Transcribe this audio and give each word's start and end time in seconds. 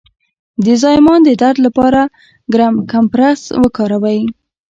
د 0.65 0.67
زایمان 0.81 1.19
د 1.23 1.29
درد 1.41 1.57
لپاره 1.65 2.01
ګرم 2.53 2.75
کمپرس 2.91 3.41
وکاروئ 3.61 4.21